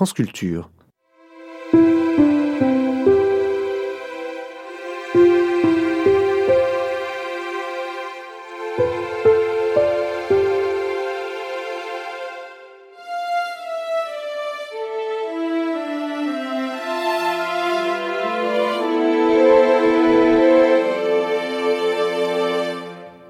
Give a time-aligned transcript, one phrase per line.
[0.00, 0.70] France Culture.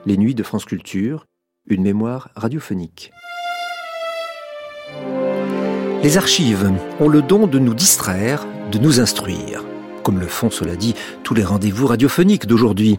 [0.07, 1.27] Les nuits de France Culture,
[1.67, 3.11] une mémoire radiophonique.
[6.03, 9.63] Les archives ont le don de nous distraire, de nous instruire,
[10.03, 12.99] comme le font, cela dit, tous les rendez-vous radiophoniques d'aujourd'hui.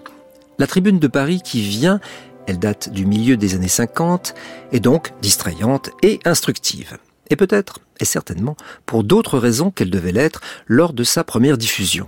[0.60, 2.00] La tribune de Paris qui vient,
[2.46, 4.36] elle date du milieu des années 50,
[4.72, 7.00] est donc distrayante et instructive.
[7.32, 12.08] Et peut-être, et certainement, pour d'autres raisons qu'elle devait l'être lors de sa première diffusion.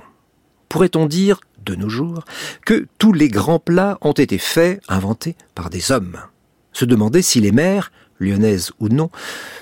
[0.70, 2.24] Pourrait-on dire, de nos jours,
[2.68, 6.20] que tous les grands plats ont été faits, inventés par des hommes?
[6.72, 7.92] Se demander si les mères,
[8.24, 9.10] lyonnaises ou non,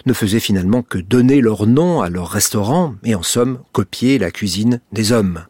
[0.06, 4.31] ne faisaient finalement que donner leur nom à leur restaurant et en somme copier la
[4.31, 5.45] cuisine des hommes.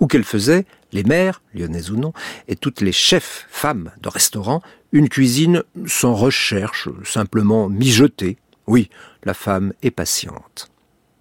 [0.00, 2.12] Ou qu'elles faisaient, les mères, lyonnaises ou non,
[2.48, 4.62] et toutes les chefs femmes de restaurant,
[4.92, 8.38] une cuisine sans recherche, simplement mijotée.
[8.66, 8.90] Oui,
[9.24, 10.70] la femme est patiente.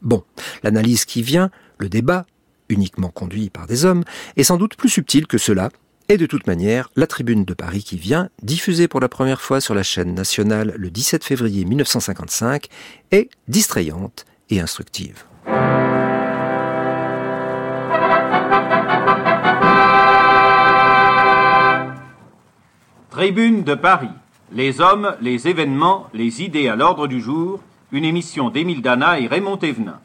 [0.02, 0.24] Bon,
[0.64, 2.26] l'analyse qui vient, le débat,
[2.70, 4.04] uniquement conduit par des hommes,
[4.38, 5.70] est sans doute plus subtil que cela,
[6.10, 9.62] et de toute manière, la Tribune de Paris qui vient, diffusée pour la première fois
[9.62, 12.68] sur la chaîne nationale le 17 février 1955,
[13.12, 15.24] est distrayante et instructive.
[23.10, 24.10] Tribune de Paris.
[24.52, 27.60] Les hommes, les événements, les idées à l'ordre du jour.
[27.92, 30.00] Une émission d'Émile Dana et Raymond Thévenin.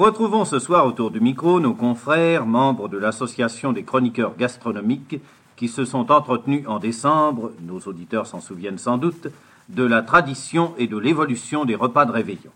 [0.00, 5.20] Retrouvons ce soir autour du micro nos confrères, membres de l'Association des chroniqueurs gastronomiques,
[5.56, 9.26] qui se sont entretenus en décembre, nos auditeurs s'en souviennent sans doute,
[9.68, 12.50] de la tradition et de l'évolution des repas de réveillon.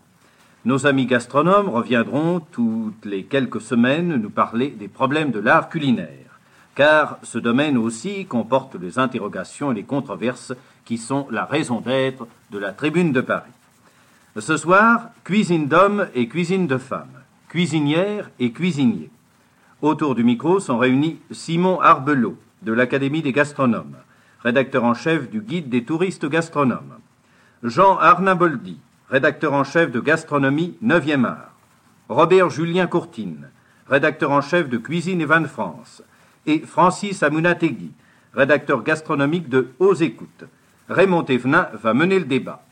[0.65, 6.39] Nos amis gastronomes reviendront toutes les quelques semaines nous parler des problèmes de l'art culinaire,
[6.73, 12.25] car ce domaine aussi comporte les interrogations et les controverses qui sont la raison d'être
[12.49, 13.51] de la Tribune de Paris.
[14.35, 19.09] Ce soir, cuisine d'hommes et cuisine de femmes, cuisinière et cuisiniers.
[19.81, 23.97] Autour du micro sont réunis Simon Arbelot, de l'Académie des gastronomes,
[24.43, 26.95] rédacteur en chef du Guide des touristes gastronomes,
[27.63, 28.77] Jean Arnaboldi,
[29.09, 31.51] rédacteur en chef de Gastronomie 9e art,
[32.09, 33.49] Robert Julien Courtine,
[33.87, 36.03] rédacteur en chef de Cuisine et Vin de France,
[36.45, 37.91] et Francis Amunategui,
[38.33, 40.45] rédacteur gastronomique de Aux Écoutes.
[40.89, 42.63] Raymond Thévenin va mener le débat.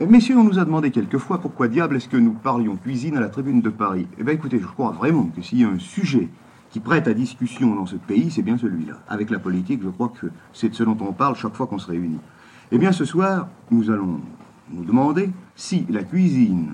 [0.00, 3.28] Messieurs, on nous a demandé quelquefois pourquoi diable est-ce que nous parlions cuisine à la
[3.28, 4.08] tribune de Paris.
[4.18, 6.28] Eh bien écoutez, je crois vraiment que s'il y a un sujet
[6.70, 8.94] qui prête à discussion dans ce pays, c'est bien celui-là.
[9.06, 11.78] Avec la politique, je crois que c'est de ce dont on parle chaque fois qu'on
[11.78, 12.18] se réunit.
[12.72, 14.20] Eh bien ce soir, nous allons
[14.70, 16.70] nous demander si la cuisine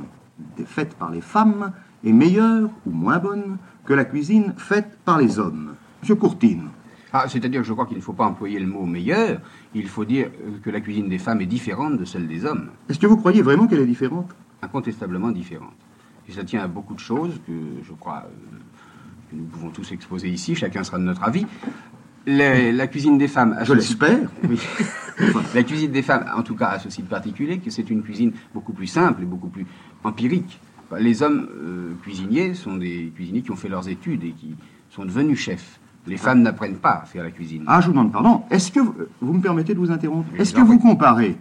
[0.64, 1.72] faite par les femmes
[2.04, 5.74] est meilleure ou moins bonne que la cuisine faite par les hommes.
[6.00, 6.68] Monsieur Courtine.
[7.12, 9.40] Ah, c'est-à-dire que je crois qu'il ne faut pas employer le mot meilleur,
[9.74, 10.30] il faut dire
[10.62, 12.70] que la cuisine des femmes est différente de celle des hommes.
[12.88, 14.30] Est-ce que vous croyez vraiment qu'elle est différente?
[14.60, 15.74] Incontestablement différente.
[16.28, 17.52] Et ça tient à beaucoup de choses que
[17.82, 18.58] je crois euh,
[19.30, 21.46] que nous pouvons tous exposer ici, chacun sera de notre avis.
[22.26, 23.56] La, la cuisine des femmes...
[23.62, 24.28] Je l'espère.
[24.46, 24.60] Oui.
[25.54, 28.32] la cuisine des femmes, en tout cas, a ceci de particulier, que c'est une cuisine
[28.52, 29.66] beaucoup plus simple et beaucoup plus
[30.04, 30.60] empirique.
[30.98, 34.54] Les hommes euh, cuisiniers sont des cuisiniers qui ont fait leurs études et qui
[34.90, 35.80] sont devenus chefs.
[36.06, 37.64] Les femmes n'apprennent pas à faire la cuisine.
[37.66, 38.42] Ah, je vous demande pardon.
[38.50, 41.36] Est-ce que vous, vous me permettez de vous interrompre Est-ce que vous comparez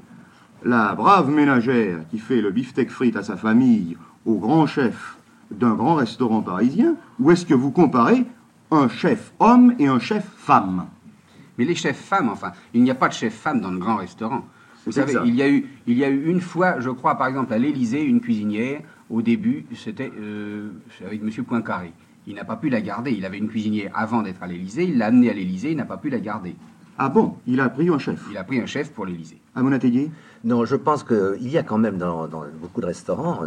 [0.63, 5.17] la brave ménagère qui fait le beefsteak frites à sa famille au grand chef
[5.51, 8.25] d'un grand restaurant parisien ou est-ce que vous comparez
[8.72, 10.87] un chef homme et un chef femme?
[11.58, 13.96] Mais les chefs femmes, enfin, il n'y a pas de chef femme dans le grand
[13.96, 14.46] restaurant.
[14.85, 17.28] Vous savez, il y, a eu, il y a eu une fois, je crois, par
[17.28, 20.70] exemple, à l'Élysée, une cuisinière, au début, c'était euh,
[21.05, 21.43] avec M.
[21.43, 21.91] Poincaré.
[22.28, 23.12] Il n'a pas pu la garder.
[23.12, 24.84] Il avait une cuisinière avant d'être à l'Élysée.
[24.84, 25.72] Il l'a amenée à l'Élysée.
[25.72, 26.56] Il n'a pas pu la garder.
[27.00, 27.35] Ah bon?
[27.47, 29.40] Il a pris un chef Il a pris un chef pour l'Élysée.
[29.56, 30.12] À mon atelier?
[30.44, 33.40] Non, je pense qu'il y a quand même dans, dans beaucoup de restaurants,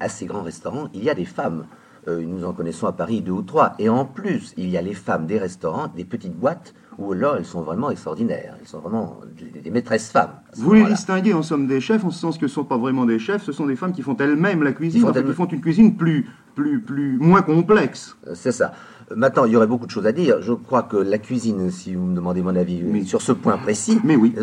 [0.00, 1.64] assez grands restaurants, il y a des femmes.
[2.06, 3.72] Euh, nous en connaissons à Paris deux ou trois.
[3.78, 7.36] Et en plus, il y a les femmes des restaurants, des petites boîtes, où là,
[7.38, 8.56] elles sont vraiment extraordinaires.
[8.60, 10.32] Elles sont vraiment des, des maîtresses femmes.
[10.54, 12.76] Vous les distinguez en somme des chefs, en ce sens que ce ne sont pas
[12.76, 15.28] vraiment des chefs, ce sont des femmes qui font elles-mêmes la cuisine, font enfin, qui
[15.28, 18.16] elles- font une cuisine plus, plus, plus, moins complexe.
[18.26, 18.72] Euh, C'est ça.
[19.14, 20.40] Maintenant, il y aurait beaucoup de choses à dire.
[20.40, 23.32] Je crois que la cuisine, si vous me demandez mon avis euh, Mais- sur ce
[23.32, 24.34] point précis, Mais oui.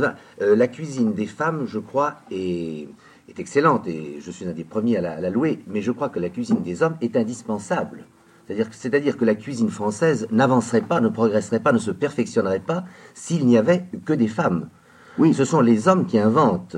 [0.42, 2.88] euh, la cuisine des femmes, je crois, est,
[3.28, 5.60] est excellente et je suis un des premiers à la, à la louer.
[5.68, 8.06] Mais je crois que la cuisine des hommes est indispensable.
[8.72, 12.84] C'est-à-dire que la cuisine française n'avancerait pas, ne progresserait pas, ne se perfectionnerait pas
[13.14, 14.68] s'il n'y avait que des femmes.
[15.18, 15.34] Oui.
[15.34, 16.76] Ce sont les hommes qui inventent.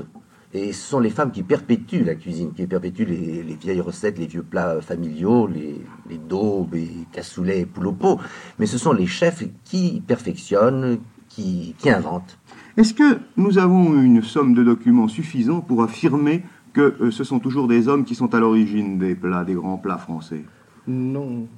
[0.56, 4.28] Et ce sont les femmes qui perpétuent la cuisine, qui perpétuent les, vieilles recettes, les
[4.28, 8.20] vieux plats familiaux, les, les daubes, les cassoulets, poules au pot.
[8.60, 10.98] Mais ce sont les chefs qui perfectionnent,
[11.28, 12.38] qui, qui inventent.
[12.76, 17.40] Est-ce que nous avons une somme de documents suffisants pour affirmer que euh, ce sont
[17.40, 20.44] toujours des hommes qui sont à l'origine des plats, des grands plats français?
[20.86, 21.48] Non.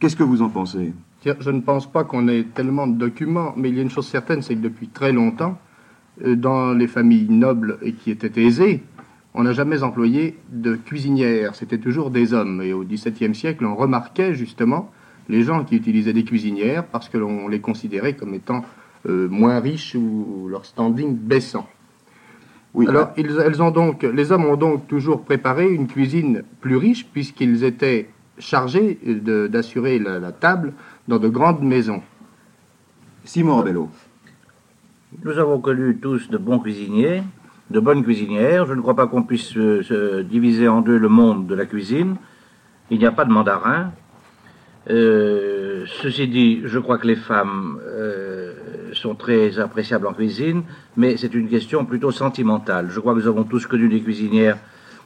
[0.00, 0.92] Qu'est-ce que vous en pensez?
[1.24, 4.08] Je ne pense pas qu'on ait tellement de documents, mais il y a une chose
[4.08, 5.73] certaine, c'est que depuis très longtemps, euh,
[6.20, 8.82] dans les familles nobles et qui étaient aisées,
[9.34, 12.62] on n'a jamais employé de cuisinières, c'était toujours des hommes.
[12.62, 14.90] Et au XVIIe siècle, on remarquait justement
[15.28, 18.64] les gens qui utilisaient des cuisinières parce que l'on les considérait comme étant
[19.06, 21.68] euh, moins riches ou leur standing baissant.
[22.74, 27.06] Oui, Alors, elles ont donc, les hommes ont donc toujours préparé une cuisine plus riche
[27.06, 28.08] puisqu'ils étaient
[28.38, 30.72] chargés d'assurer la, la, table
[31.06, 32.02] dans de grandes maisons.
[33.24, 33.88] Simon Bello.
[35.22, 37.22] Nous avons connu tous de bons cuisiniers,
[37.70, 38.66] de bonnes cuisinières.
[38.66, 42.16] Je ne crois pas qu'on puisse se, diviser en deux le monde de la cuisine.
[42.90, 43.92] Il n'y a pas de mandarin.
[44.90, 48.54] Euh, ceci dit, je crois que les femmes euh,
[48.92, 50.64] sont très appréciables en cuisine,
[50.96, 52.88] mais c'est une question plutôt sentimentale.
[52.90, 54.58] Je crois que nous avons tous connu des cuisinières,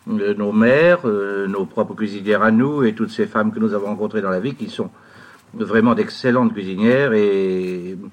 [0.08, 3.86] euh, nos mères, nos propres cuisinières à nous, et toutes ces femmes que nous avons
[3.86, 4.90] rencontrées dans la vie qui sont
[5.54, 8.08] vraiment d'excellentes cuisinières et euh,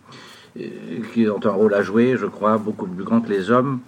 [1.13, 3.80] qui ont un rôle à jouer, je crois, beaucoup plus grand que les hommes,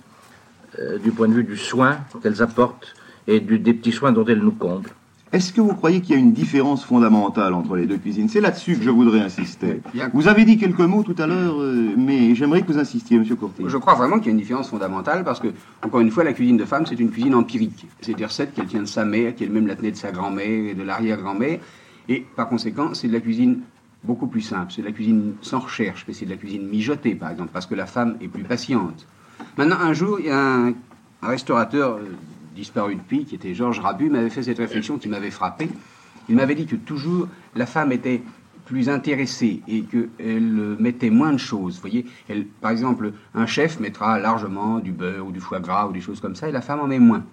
[0.80, 2.94] euh, du point de vue du soin qu'elles apportent
[3.28, 4.92] et du, des petits soins dont elles nous comblent.
[5.34, 8.30] Est-ce que vous croyez qu'il y a une différence fondamentale entre les deux cuisines?
[8.30, 9.82] C'est là-dessus que je voudrais insister.
[10.14, 13.36] Vous avez dit quelques mots tout à l'heure, euh, mais j'aimerais que vous insistiez, Monsieur
[13.36, 13.66] Courtier.
[13.68, 15.50] Je crois vraiment qu'il y a une différence fondamentale parce que,
[15.84, 17.88] encore une fois, la cuisine de femme, c'est une cuisine empirique.
[18.00, 20.70] C'est des recettes qu'elle tient de sa mère, qu'elle même la tenait de sa grand-mère
[20.70, 21.60] et de l'arrière-grand-mère.
[22.08, 23.60] Et par conséquent, c'est de la cuisine
[24.08, 24.72] beaucoup plus simple.
[24.74, 27.68] C'est de la cuisine sans recherche, mais c'est de la cuisine mijotée, par exemple, parce
[27.68, 29.06] que la femme est plus patiente.
[29.58, 30.74] Maintenant, un jour, il y a un,
[31.22, 32.16] restaurateur euh,
[32.56, 35.70] disparu depuis, qui était Georges Rabu, m'avait fait cette réflexion qui m'avait frappé.
[36.30, 38.22] Il m'avait dit que toujours la femme était
[38.66, 41.76] plus intéressée et qu'elle mettait moins de choses.
[41.76, 45.88] Vous voyez, elle, par exemple, un chef mettra largement du beurre ou du foie gras
[45.88, 47.24] ou des choses comme ça, et la femme en met moins.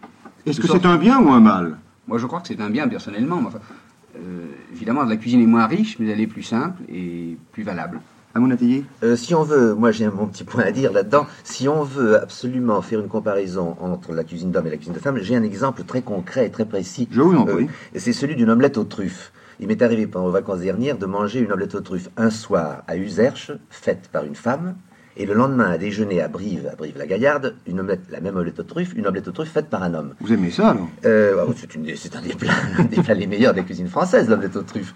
[0.47, 1.79] Est-ce que c'est un bien ou un mal?
[2.07, 3.41] Moi, je crois que c'est un bien, personnellement.
[3.47, 3.59] Enfin,
[4.17, 8.01] euh, évidemment, la cuisine est moins riche, mais elle est plus simple et plus valable.
[8.35, 11.27] À mon atelier euh, Si on veut, moi j'ai mon petit point à dire là-dedans,
[11.45, 14.99] si on veut absolument faire une comparaison entre la cuisine d'homme et la cuisine de
[14.99, 17.09] femme, j'ai un exemple très concret et très précis.
[17.13, 17.67] Je vous en prie.
[17.67, 19.33] Euh, c'est celui d'une omelette aux truffes.
[19.61, 22.83] Il m'est arrivé pendant les vacances dernières de manger une omelette aux truffes un soir
[22.89, 24.75] à Userche, faite par une femme,
[25.17, 28.65] et le lendemain, à déjeuner à Brive, à Brive-la-Gaillarde, une omelette, la même omelette aux
[28.65, 30.15] truffes, une omelette aux truffes faite par un homme.
[30.21, 30.89] Vous aimez ça, non?
[31.05, 31.53] Euh, ah
[31.97, 32.53] C'est un des plats,
[32.91, 34.95] des plats les meilleurs de la cuisine française, l'omelette aux truffes.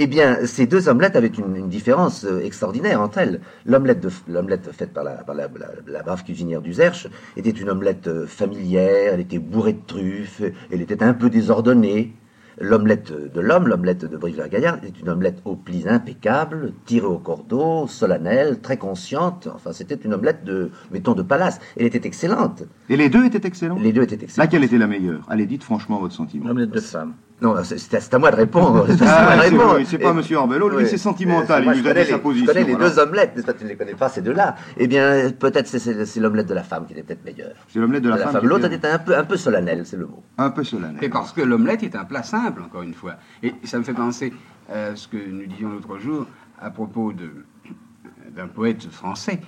[0.00, 3.40] Eh bien, ces deux omelettes avaient une, différence euh, extraordinaire entre elles.
[3.66, 8.26] L'omelette, l'omelette faite par, la, par la, brave cuisinière du Zerche était une omelette euh,
[8.26, 12.12] familière, elle était bourrée de truffes, elle était un peu désordonnée,
[12.60, 17.86] L'omelette de l'homme, l'omelette de Brive-la-Gaillarde, est une omelette aux plis impeccables, tirée au cordeau,
[17.86, 19.48] solennelle, très consciente.
[19.54, 21.60] Enfin, c'était une omelette de, mettons, de palace.
[21.76, 22.64] Elle était excellente.
[22.88, 23.78] Et les deux étaient excellents?
[23.78, 24.44] Les deux étaient excellents.
[24.44, 25.24] Laquelle était la meilleure?
[25.28, 26.48] Allez, dites franchement votre sentiment.
[26.48, 27.14] L'omelette de femme.
[27.40, 28.86] Non, c'est à moi de répondre.
[29.00, 29.40] Ah,
[29.84, 30.22] c'est pas M.
[30.36, 32.52] Orbello, lui c'est sentimental, il nous a dit sa position.
[32.52, 34.56] Je connais les deux omelettes, mais tu ne les connais pas ces deux-là.
[34.76, 37.54] Eh bien, peut-être c'est l'omelette de la femme qui était peut-être meilleure.
[37.68, 38.46] C'est l'omelette de la, femme.
[38.46, 40.22] L'autre était un peu, un peu solennel, c'est le mot.
[40.36, 41.02] Un peu solennel.
[41.02, 43.14] Et parce que l'omelette est un plat simple, encore une fois.
[43.42, 44.32] Et ça me fait penser
[44.72, 46.26] à ce que nous disions l'autre jour
[46.60, 49.40] à propos d'un poète français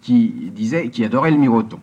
[0.00, 1.80] qui disait, qui adorait le miroton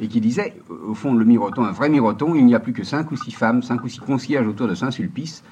[0.00, 0.54] et qui disait,
[0.86, 3.32] au fond, le miroton, un vrai miroton, il n'y a plus que cinq ou six
[3.32, 5.42] femmes, cinq ou six concierges autour de Saint-Sulpice,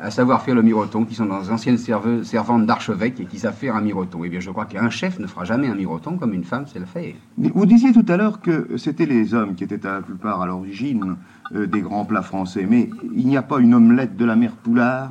[0.00, 3.74] à savoir faire le miroton, qui sont dans anciennes servantes d'archevêque et qui savent faire
[3.74, 4.20] un miroton.
[4.24, 6.78] Eh bien, je crois qu'un chef ne fera jamais un miroton comme une femme sait
[6.78, 7.14] le faire.
[7.36, 10.46] Vous disiez tout à l'heure que c'était les hommes qui étaient à la plupart à
[10.46, 11.16] l'origine
[11.54, 14.52] euh, des grands plats français, mais il n'y a pas une omelette de la mère
[14.52, 15.10] Poulard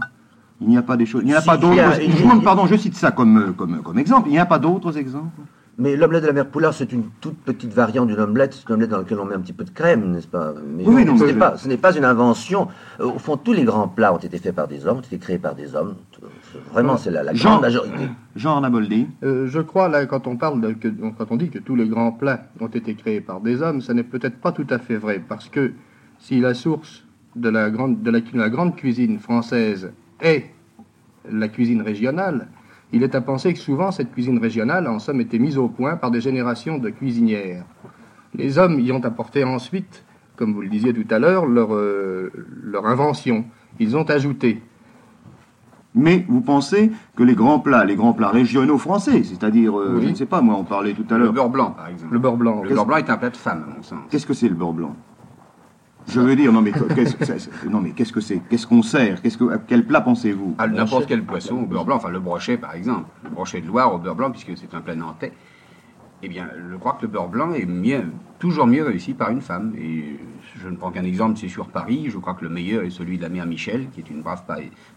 [0.61, 1.21] il n'y a pas des choses.
[1.23, 2.43] Il n'y a pas d'autres.
[2.43, 4.27] Pardon, je cite ça comme, comme, comme exemple.
[4.29, 5.41] Il n'y a pas d'autres exemples?
[5.79, 8.53] Mais l'omelette de la mère Poulard, c'est une toute petite variante d'une omelette.
[8.53, 10.53] C'est une omelette dans laquelle on met un petit peu de crème, n'est-ce pas?
[10.65, 12.67] Mais oui, non, ce n'est pas, une invention.
[12.99, 15.19] Euh, au fond, tous les grands plats ont été faits par des hommes, ont été
[15.19, 15.95] créés par des hommes.
[16.71, 18.09] Vraiment, c'est la, grande majorité.
[18.35, 21.59] Jean Naboldi euh, Je crois, là, quand on, parle de, que, quand on dit que
[21.59, 24.67] tous les grands plats ont été créés par des hommes, ça n'est peut-être pas tout
[24.71, 25.21] à fait vrai.
[25.27, 25.73] Parce que
[26.17, 27.03] si la source
[27.35, 29.91] de la grande, de la grande cuisine française
[30.21, 30.45] est
[31.29, 32.47] la cuisine régionale,
[32.93, 35.97] il est à penser que souvent cette cuisine régionale, en somme, était mise au point
[35.97, 37.65] par des générations de cuisinières.
[38.33, 42.31] Les hommes y ont apporté ensuite, comme vous le disiez tout à l'heure, leur, euh,
[42.63, 43.45] leur invention.
[43.79, 44.61] Ils ont ajouté.
[45.95, 50.09] Mais vous pensez que les grands plats, les grands plats régionaux français, c'est-à-dire, euh, je
[50.09, 51.27] ne sais pas, moi, on parlait tout à l'heure.
[51.27, 52.13] Le beurre blanc, par exemple.
[52.13, 52.61] Le beurre blanc.
[52.63, 53.99] Le beurre blanc est un plat de femme, à mon sens.
[54.09, 54.95] Qu'est-ce que c'est le beurre blanc?
[56.07, 58.81] Je veux dire, non mais qu'est-ce que c'est Non mais qu'est-ce que c'est Qu'est-ce qu'on
[58.81, 60.55] sert Qu'est-ce que quel plat pensez-vous?
[60.57, 63.67] Ah, N'importe quel poisson au beurre blanc, enfin le brochet par exemple, le brochet de
[63.67, 65.33] Loire au beurre blanc puisque c'est un plat nantais.
[66.23, 68.05] Eh bien, je crois que le beurre blanc est mieux,
[68.39, 69.73] toujours mieux réussi par une femme.
[69.79, 70.17] Et
[70.59, 72.07] je ne prends qu'un exemple, c'est sur Paris.
[72.09, 74.41] Je crois que le meilleur est celui de la mère Michel, qui est une brave,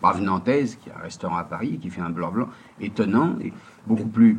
[0.01, 2.49] brave nantaise, qui a un restaurant à Paris, qui fait un beurre blanc
[2.81, 3.53] étonnant et
[3.87, 4.39] beaucoup plus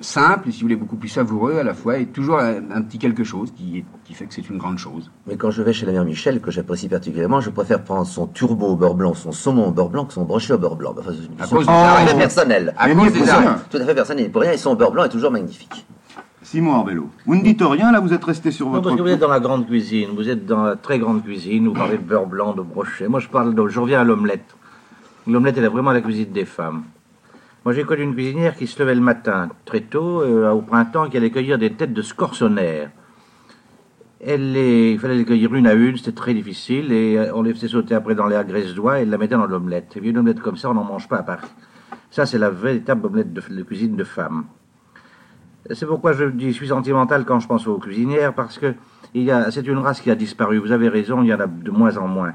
[0.00, 2.98] simple et si vous voulez beaucoup plus savoureux à la fois et toujours un, petit
[2.98, 5.10] quelque chose qui, qui fait que c'est une grande chose.
[5.26, 8.26] Mais quand je vais chez la mère Michel, que j'apprécie particulièrement, je préfère prendre son
[8.26, 10.94] turbo au beurre blanc, son saumon au beurre blanc que son brochet au beurre blanc.
[10.98, 12.16] Enfin, à cause des arrêts.
[12.16, 12.74] personnel.
[12.78, 14.30] À cause des Tout à fait personnel.
[14.30, 15.86] Pour rien, et son beurre blanc est toujours magnifique.
[16.42, 18.78] Simon Arbello, vous ne dites rien, là vous êtes resté sur votre...
[18.78, 21.22] Non, parce que vous êtes dans la grande cuisine, vous êtes dans la très grande
[21.22, 23.08] cuisine, vous parlez de beurre blanc, de brochet.
[23.08, 23.68] Moi je parle de...
[23.68, 24.56] je reviens à l'omelette.
[25.26, 26.84] L'omelette, elle est vraiment la cuisine des femmes.
[27.62, 31.10] Moi, j'ai connu une cuisinière qui se levait le matin très tôt, euh, au printemps,
[31.10, 32.90] qui allait cueillir des têtes de scorsonnaires.
[34.18, 37.52] Elle il fallait les cueillir une à une, c'était très difficile, et euh, on les
[37.52, 39.94] faisait sauter après dans l'air graisse d'oie et la mettait dans l'omelette.
[39.96, 41.48] Et une omelette comme ça, on n'en mange pas à Paris.
[42.10, 44.46] Ça, c'est la véritable omelette de, cuisine de femme.
[45.70, 48.72] C'est pourquoi je dis, je suis sentimental quand je pense aux cuisinières, parce que
[49.14, 50.56] c'est une race qui a disparu.
[50.56, 52.32] Vous avez raison, il y en a de moins en moins.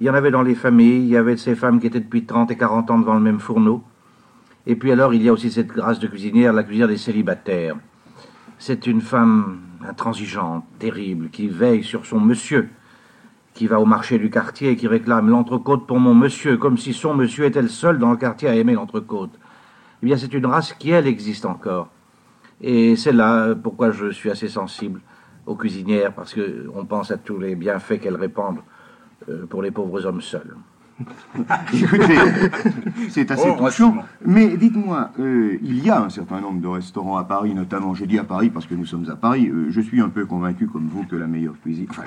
[0.00, 2.26] Il y en avait dans les familles, il y avait ces femmes qui étaient depuis
[2.26, 3.82] 30 et 40 ans devant le même fourneau.
[4.66, 7.76] Et puis alors, il y a aussi cette grâce de cuisinière, la cuisinière des célibataires.
[8.58, 12.68] C'est une femme intransigeante, terrible, qui veille sur son monsieur,
[13.54, 16.92] qui va au marché du quartier et qui réclame l'entrecôte pour mon monsieur, comme si
[16.92, 19.30] son monsieur était le seul dans le quartier à aimer l'entrecôte.
[20.02, 21.88] Eh bien, c'est une race qui, elle, existe encore.
[22.60, 25.00] Et c'est là pourquoi je suis assez sensible
[25.46, 28.62] aux cuisinières, parce qu'on pense à tous les bienfaits qu'elles répandent
[29.28, 30.56] euh, pour les pauvres hommes seuls.
[31.74, 32.16] Écoutez,
[33.10, 33.96] c'est assez oh, touchant.
[34.24, 38.06] Mais dites-moi, euh, il y a un certain nombre de restaurants à Paris, notamment, j'ai
[38.06, 40.66] dit à Paris parce que nous sommes à Paris, euh, je suis un peu convaincu
[40.66, 42.04] comme vous que la meilleure cuisine, enfin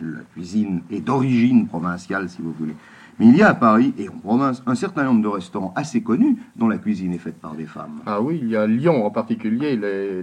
[0.00, 2.76] la cuisine est d'origine provinciale si vous voulez.
[3.18, 6.02] Mais il y a à Paris et en province un certain nombre de restaurants assez
[6.02, 8.00] connus dont la cuisine est faite par des femmes.
[8.06, 10.22] Ah oui, il y a Lyon en particulier, les,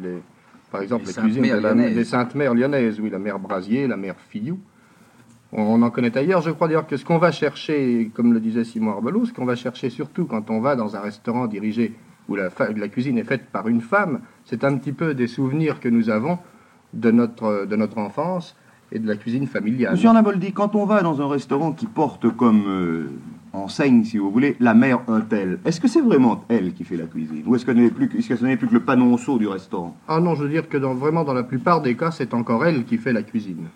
[0.72, 4.58] par exemple les, cuisines des Saintes-Mères lyonnaises, oui, la mère Brasier, la mère Fillou.
[5.58, 6.42] On en connaît ailleurs.
[6.42, 9.46] Je crois dire que ce qu'on va chercher, comme le disait Simon Arbelot, ce qu'on
[9.46, 11.94] va chercher surtout quand on va dans un restaurant dirigé
[12.28, 15.80] où la, la cuisine est faite par une femme, c'est un petit peu des souvenirs
[15.80, 16.40] que nous avons
[16.94, 18.56] de notre, de notre enfance
[18.92, 19.94] et de la cuisine familiale.
[19.94, 23.10] Monsieur Arnaboldi, quand on va dans un restaurant qui porte comme euh,
[23.54, 26.98] enseigne, si vous voulez, la mère un tel, est-ce que c'est vraiment elle qui fait
[26.98, 27.44] la cuisine?
[27.46, 29.96] Ou est-ce que, ce n'est plus que le panonceau du restaurant?
[30.08, 32.66] Ah non, je veux dire que dans, vraiment dans la plupart des cas, c'est encore
[32.66, 33.68] elle qui fait la cuisine.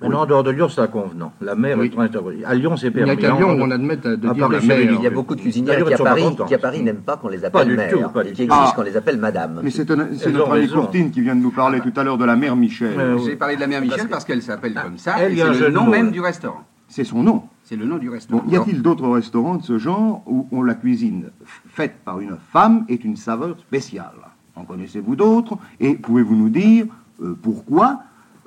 [0.00, 1.32] Maintenant, en dehors de Lyon, c'est inconvenant.
[1.40, 3.12] La mer est À Lyon, c'est permis.
[3.12, 4.80] Il n'y a qu'à Lyon on admet de dire la mer.
[4.80, 7.28] Il y a beaucoup de cuisinières qui à, Paris, qui à Paris n'aiment pas qu'on
[7.28, 9.60] les appelle mère, et qui exigent qu'on les appelle madame.
[9.62, 12.36] Mais c'est notre amie Courtine qui vient de nous parler tout à l'heure de la
[12.36, 13.16] mère Michel.
[13.24, 16.10] J'ai parlé de la mère Michel parce qu'elle s'appelle comme ça, c'est le nom même
[16.10, 16.64] du restaurant.
[16.88, 17.42] C'est son nom.
[17.64, 18.44] C'est le nom du restaurant.
[18.48, 21.30] y a-t-il d'autres restaurants de ce genre où on la cuisine
[21.68, 24.14] faite par une femme est une saveur spéciale?
[24.54, 25.58] En connaissez-vous d'autres?
[25.80, 26.86] Et pouvez-vous nous dire
[27.20, 28.02] euh, pourquoi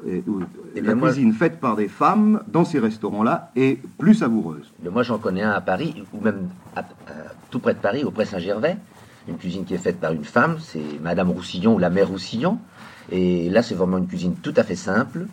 [0.07, 0.23] et,
[0.75, 4.71] eh la cuisine faite par des femmes dans ces restaurants-là est plus savoureuse.
[4.83, 6.49] moi, j'en connais un à Paris, ou même
[7.49, 8.77] tout près de Paris, au Pré Saint-Gervais.
[9.27, 12.57] Une cuisine qui est faite par une femme, c'est Madame Roussillon ou la mère Roussillon.
[13.11, 15.25] Et là, c'est vraiment une cuisine tout à fait simple,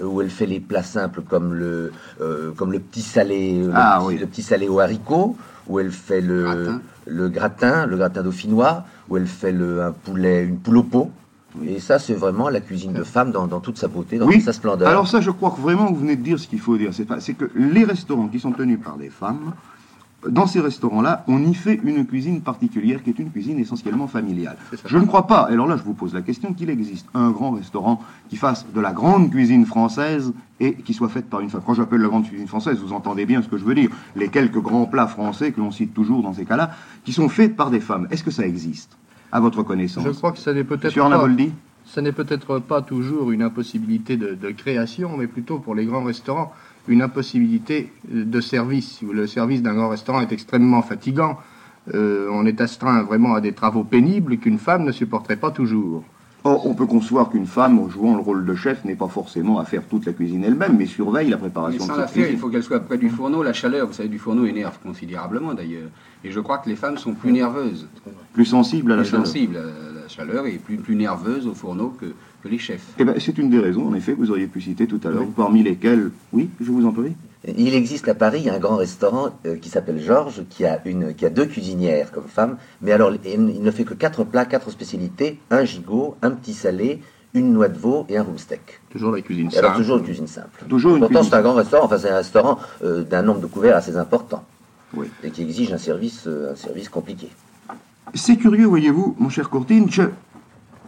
[0.00, 3.70] euh, où elle fait les plats simples comme le, euh, comme le petit salé, le,
[3.74, 5.36] ah petit, le, petit, salé au haricot,
[5.68, 9.92] où elle fait le gratin, le gratin, le gratin dauphinois, où elle fait le, un
[9.92, 11.10] poulet, une poule au pot.
[11.66, 14.52] Et ça, c'est vraiment la cuisine de femme dans, toute sa beauté, dans toute sa
[14.52, 14.88] splendeur.
[14.88, 16.92] Alors ça, je crois que vraiment, vous venez de dire ce qu'il faut dire.
[16.94, 19.52] C'est que les restaurants qui sont tenus par des femmes,
[20.28, 24.58] dans ces restaurants-là, on y fait une cuisine particulière qui est une cuisine essentiellement familiale.
[24.84, 27.52] Je ne crois pas, alors là je vous pose la question, qu'il existe un grand
[27.52, 31.62] restaurant qui fasse de la grande cuisine française et qui soit faite par une femme.
[31.64, 33.90] Quand j'appelle la grande cuisine française, vous entendez bien ce que je veux dire.
[34.14, 36.72] Les quelques grands plats français que l'on cite toujours dans ces cas-là,
[37.04, 38.06] qui sont faits par des femmes.
[38.10, 38.98] Est-ce que ça existe?
[39.32, 41.28] À votre connaissance Je crois que ça n'est peut-être pas...
[41.86, 46.52] Ce n'est peut-être pas toujours une impossibilité de, création, mais plutôt pour les grands restaurants,
[46.86, 49.00] une impossibilité de service.
[49.02, 51.38] Le service d'un grand restaurant est extrêmement fatigant.
[51.94, 56.04] Euh, on est astreint vraiment à des travaux pénibles qu'une femme ne supporterait pas toujours.
[56.42, 59.64] Or, on peut concevoir qu'une femme, jouant le rôle de chef, n'est pas forcément à
[59.64, 62.48] faire toute la cuisine elle-même, mais surveille la préparation mais sans la faire, il faut
[62.48, 63.42] qu'elle soit près du fourneau.
[63.42, 65.90] La chaleur, vous savez, du fourneau énerve considérablement d'ailleurs.
[66.24, 67.86] Et je crois que les femmes sont plus nerveuses.
[68.32, 69.26] Plus sensibles à la plus chaleur.
[69.26, 69.58] sensibles
[70.10, 72.06] chaleur est plus, plus nerveuse au fourneau que,
[72.48, 72.94] les chefs.
[72.98, 75.10] Eh ben, c'est une des raisons, en effet, que vous auriez pu citer tout à
[75.10, 77.12] l'heure, parmi lesquelles, oui, je vous en prie.
[77.46, 81.24] Il existe à Paris un grand restaurant euh, qui s'appelle Georges, qui a, une, qui
[81.24, 85.38] a deux cuisinières comme femmes, mais alors il ne fait que quatre plats, quatre spécialités,
[85.50, 87.00] un gigot, un petit salé,
[87.32, 88.80] une noix de veau et un steak.
[88.90, 89.64] Toujours la cuisine simple.
[89.64, 90.64] Alors toujours une cuisine simple.
[90.68, 93.46] Toujours une Pourtant c'est un grand restaurant, enfin c'est un restaurant euh, d'un nombre de
[93.46, 94.44] couverts assez important.
[94.92, 95.06] Oui.
[95.22, 97.28] Et qui exige un service, euh, un service compliqué.
[98.12, 100.02] C'est curieux, voyez-vous, mon cher Courtine, je,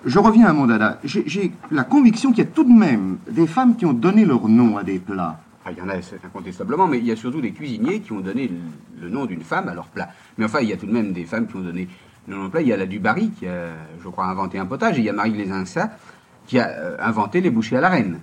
[0.05, 0.99] je reviens à mon dada.
[1.05, 4.49] J'ai la conviction qu'il y a tout de même des femmes qui ont donné leur
[4.49, 5.39] nom à des plats.
[5.65, 8.21] Ah, il y en a incontestablement, mais il y a surtout des cuisiniers qui ont
[8.21, 8.51] donné
[9.01, 10.09] le, nom d'une femme à leur plat.
[10.39, 11.89] Mais enfin, il y a tout de même des femmes qui ont donné
[12.27, 12.63] le nom de plat.
[12.63, 13.69] Il y a la Dubarry qui a,
[14.03, 15.91] je crois, inventé un potage, et il y a Marie Lézinsa
[16.47, 18.19] qui a euh, inventé les bouchées à la reine.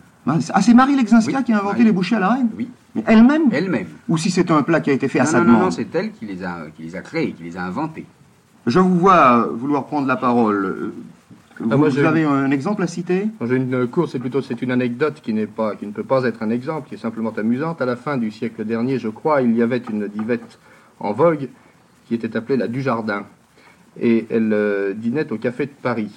[0.54, 2.70] Ah, c'est Marie Lexinska qui a inventé les bouchées à la reine Oui.
[2.96, 3.88] Mais elle-même Elle-même.
[4.08, 5.72] Ou si c'est un plat qui a été fait à sa non, demande Non, non,
[5.72, 8.06] c'est elle qui les, a, qui les a créés, qui les a inventés.
[8.68, 10.94] Je vous vois vouloir prendre la parole.
[11.70, 13.28] Ah, vous, avez un exemple à citer?
[13.46, 16.24] J'ai une course, c'est plutôt c'est une anecdote qui n'est pas, qui ne peut pas
[16.24, 17.82] être un exemple, qui est simplement amusante.
[17.82, 20.58] À la fin du siècle dernier, je crois, il y avait une divette
[21.00, 21.50] en vogue
[22.08, 23.26] qui était appelée la Dujardin,
[24.00, 26.12] et elle euh, dînait au café de Paris.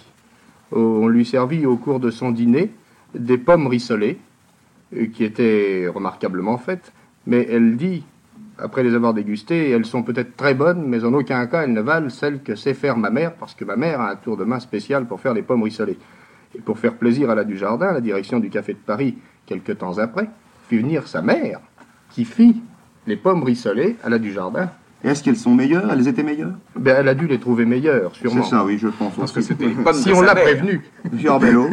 [0.71, 2.71] On lui servit au cours de son dîner
[3.15, 4.19] des pommes rissolées,
[4.97, 6.93] euh, qui étaient remarquablement faites,
[7.27, 8.05] mais elle dit
[8.59, 11.81] après les avoir dégustées, elles sont peut-être très bonnes, mais en aucun cas elles ne
[11.81, 14.45] valent celles que sait faire ma mère, parce que ma mère a un tour de
[14.45, 15.99] main spécial pour faire les pommes rissolées.
[16.55, 19.17] Et pour faire plaisir à la du jardin, la direction du café de Paris,
[19.47, 20.29] quelque temps après,
[20.69, 21.61] fit venir sa mère,
[22.11, 22.61] qui fit
[23.07, 24.71] les pommes rissolées à la du jardin.
[25.03, 25.91] Est-ce qu'elles sont meilleures?
[25.91, 26.55] Elles étaient meilleures?
[26.77, 28.45] Ben, Elle a dû les trouver meilleures, sûrement.
[28.45, 29.15] C'est ça, oui, je pense.
[29.17, 30.83] Parce que c'était les pommes Si on l'a prévenu.
[31.11, 31.71] Monsieur Arbello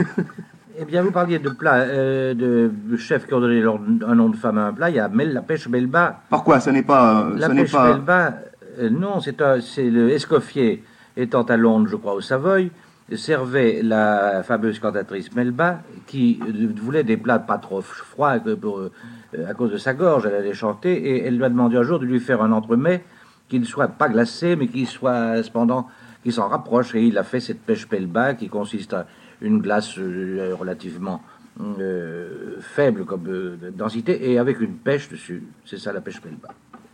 [0.82, 4.38] Eh bien, vous parliez de plats, euh, de chefs qui ont donné un nom de
[4.38, 4.90] femme à un plat.
[4.90, 6.22] Il y a la pêche Belba.
[6.30, 7.28] Par quoi Ce n'est pas.
[7.36, 7.92] La pêche pas...
[7.92, 8.36] Belba,
[8.80, 10.82] euh, non, c'est le Escoffier
[11.18, 12.72] étant à Londres, je crois, au Savoy,
[13.14, 19.72] servait la fameuse cantatrice Melba qui euh, voulait des plats pas trop froids à cause
[19.74, 20.28] de sa gorge.
[20.28, 23.04] Elle allait chanter et elle lui a demandé un jour de lui faire un entremets
[23.50, 25.88] qui ne soit pas glacé, mais qui soit cependant
[26.24, 26.96] qui s'en rapproche.
[26.96, 29.08] Et il a fait cette pêche Belba qui consiste à
[29.42, 31.22] une glace euh, relativement
[31.60, 35.44] euh, faible comme euh, densité et avec une pêche dessus.
[35.66, 36.50] C'est ça la pêche Melba.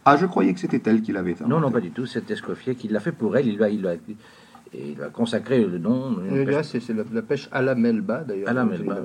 [0.05, 1.45] Ah, je croyais que c'était elle qui l'avait fait.
[1.45, 2.05] Non, non, pas du tout.
[2.05, 3.47] C'est Escoffier qui l'a fait pour elle.
[3.47, 3.95] Il a, il a,
[4.73, 6.17] il a consacré le nom.
[6.63, 8.49] C'est la, pêche à la Melba, d'ailleurs.
[8.49, 8.97] À la Melba.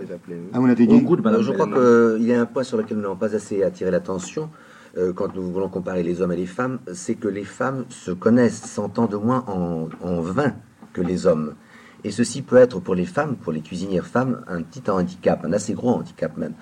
[0.52, 0.98] Ah, vous l'avez dit.
[0.98, 4.50] je crois qu'il y a un point sur lequel nous n'avons pas assez attiré l'attention.
[5.14, 8.62] quand nous voulons comparer les hommes et les femmes, c'est que les femmes se connaissent,
[8.62, 10.52] s'entendent moins en, en vin
[10.92, 11.54] que les hommes.
[12.04, 15.52] Et ceci peut être pour les femmes, pour les cuisinières femmes, un petit handicap, un
[15.52, 16.54] assez gros handicap même.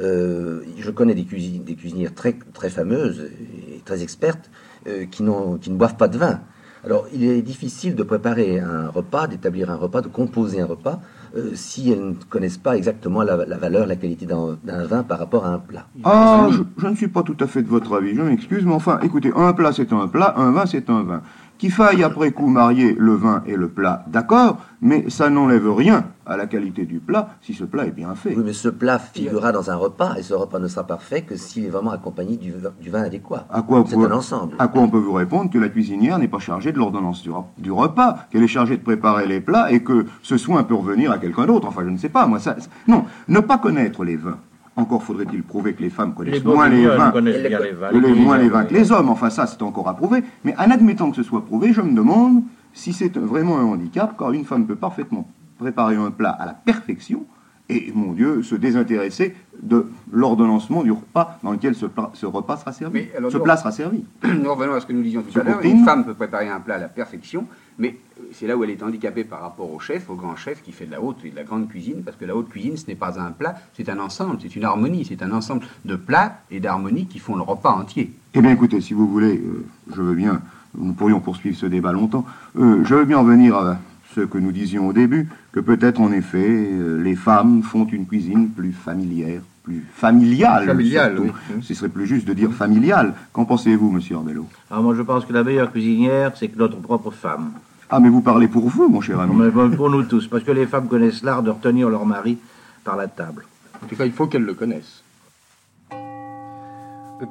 [0.00, 3.30] Euh, je connais des, des, cuisinières très, très fameuses
[3.68, 4.50] et très expertes
[4.86, 5.24] euh, qui,
[5.60, 6.40] qui ne boivent pas de vin.
[6.84, 11.00] Alors, il est difficile de préparer un repas, d'établir un repas, de composer un repas,
[11.36, 15.46] euh, si elles ne connaissent pas exactement la, valeur, la qualité d'un vin par rapport
[15.46, 15.86] à un plat.
[16.02, 18.72] Ah, je, je, ne suis pas tout à fait de votre avis, je m'excuse, mais
[18.72, 21.22] enfin, écoutez, un plat c'est un plat, un vin c'est un vin.
[21.62, 26.06] Qu'il faille après coup marier le vin et le plat, d'accord, mais ça n'enlève rien
[26.26, 28.34] à la qualité du plat si ce plat est bien fait.
[28.34, 31.36] Oui, mais ce plat figurera dans un repas et ce repas ne sera parfait que
[31.36, 32.52] s'il est vraiment accompagné du,
[32.90, 33.46] vin adéquat.
[33.86, 34.56] C'est un ensemble.
[34.58, 37.70] À quoi on peut vous répondre que la cuisinière n'est pas chargée de l'ordonnance du,
[37.70, 41.18] repas, qu'elle est chargée de préparer les plats et que ce soin peut revenir à
[41.18, 41.68] quelqu'un d'autre.
[41.68, 42.56] Enfin, je ne sais pas, moi, ça.
[42.88, 44.38] Non, ne pas connaître les vins
[44.76, 48.74] encore faudrait-il prouver que les femmes connaissent moins les vins, les moins les vins que
[48.74, 49.10] les hommes.
[49.10, 50.22] Enfin, ça, c'est encore à prouver.
[50.44, 54.16] Mais en admettant que ce soit prouvé, je me demande si c'est vraiment un handicap,
[54.18, 57.24] car une femme peut parfaitement préparer un plat à la perfection
[57.68, 61.86] et, mon Dieu, se désintéresser de l'ordonnancement du repas dans lequel ce,
[62.26, 64.04] repas sera servi, ce plat sera servi.
[64.24, 65.60] Nous revenons à ce que nous disions tout à l'heure.
[65.62, 67.46] Une femme peut préparer un plat à la perfection,
[67.78, 67.96] mais
[68.32, 70.86] c'est là où elle est handicapée par rapport au chef, au grand chef qui fait
[70.86, 72.96] de la haute et de la grande cuisine, parce que la haute cuisine, ce n'est
[72.96, 76.60] pas un plat, c'est un ensemble, c'est une harmonie, c'est un ensemble de plats et
[76.60, 78.12] d'harmonies qui font le repas entier.
[78.34, 80.42] Eh bien, écoutez, si vous voulez, euh, je veux bien,
[80.76, 82.24] nous pourrions poursuivre ce débat longtemps,
[82.58, 83.78] euh, je veux bien revenir à
[84.14, 88.06] ce que nous disions au début, que peut-être en effet euh, les femmes font une
[88.06, 90.66] cuisine plus familière, plus familiale.
[90.66, 91.32] Familiale, oui.
[91.62, 93.14] Ce serait plus juste de dire familiale.
[93.32, 96.78] Qu'en pensez-vous, monsieur Arbello ah, Moi, je pense que la meilleure cuisinière, c'est que notre
[96.78, 97.52] propre femme.
[97.88, 99.34] Ah, mais vous parlez pour vous, mon cher ami.
[99.34, 102.38] Mais pour nous tous, parce que les femmes connaissent l'art de retenir leur mari
[102.84, 103.44] par la table.
[103.82, 105.02] En tout cas, il faut qu'elles le connaissent.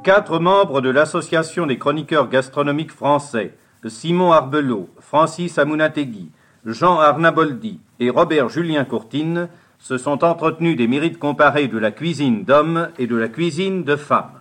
[0.04, 3.56] Quatre membres de l'Association des chroniqueurs gastronomiques français,
[3.88, 6.30] Simon Arbelot, Francis Amunategui,
[6.66, 12.44] Jean Arnaboldi et Robert Julien Courtine se sont entretenus des mérites comparés de la cuisine
[12.44, 14.40] d'hommes et de la cuisine de femmes.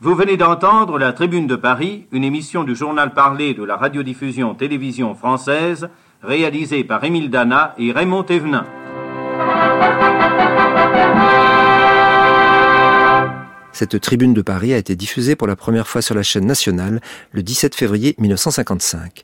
[0.00, 4.54] Vous venez d'entendre La Tribune de Paris, une émission du journal parlé de la radiodiffusion
[4.54, 5.88] télévision française,
[6.22, 8.64] réalisé par Émile Dana et Raymond Thévenin.
[13.72, 17.00] Cette tribune de Paris a été diffusée pour la première fois sur la chaîne nationale
[17.32, 19.22] le 17 février 1955.